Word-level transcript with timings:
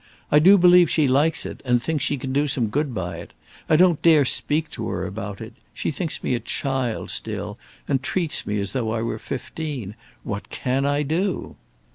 "I 0.31 0.39
do 0.39 0.57
believe 0.57 0.89
she 0.89 1.07
likes 1.07 1.45
it, 1.45 1.61
and 1.63 1.79
thinks 1.79 2.03
she 2.03 2.17
can 2.17 2.33
do 2.33 2.47
some 2.47 2.69
good 2.69 2.91
by 2.91 3.17
it. 3.17 3.33
I 3.69 3.75
don't 3.75 4.01
dare 4.01 4.25
speak 4.25 4.71
to 4.71 4.89
her 4.89 5.05
about 5.05 5.39
it. 5.39 5.53
She 5.75 5.91
thinks 5.91 6.23
me 6.23 6.33
a 6.33 6.39
child 6.39 7.11
still, 7.11 7.59
and 7.87 8.01
treats 8.01 8.47
me 8.47 8.59
as 8.59 8.71
though 8.71 8.91
I 8.93 9.03
were 9.03 9.19
fifteen. 9.19 9.93
What 10.23 10.49
can 10.49 10.87
I 10.87 11.03
do?" 11.03 11.55